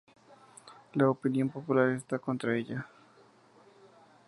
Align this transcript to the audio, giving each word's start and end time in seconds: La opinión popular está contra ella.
La 0.95 1.07
opinión 1.11 1.49
popular 1.49 1.91
está 1.91 2.17
contra 2.17 2.57
ella. 2.57 2.87